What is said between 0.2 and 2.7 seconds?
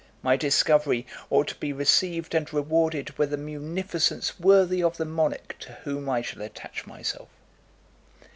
My discovery ought to be received and